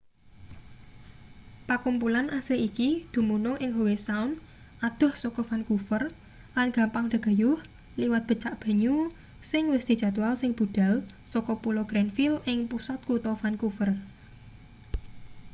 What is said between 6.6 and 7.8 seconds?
gampang dagayuh